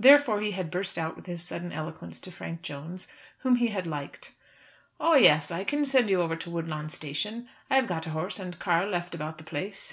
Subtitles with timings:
[0.00, 3.06] Therefore he had burst out with his sudden eloquence to Frank Jones,
[3.42, 4.32] whom he had liked.
[4.98, 5.52] "Oh, yes!
[5.52, 7.48] I can send you over to Woodlawn Station.
[7.70, 9.86] I have got a horse and car left about the place.